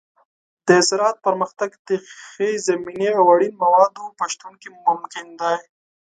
[0.67, 1.89] د زراعت پرمختګ د
[2.29, 5.57] ښې زمینې او اړین موادو په شتون کې ممکن دی.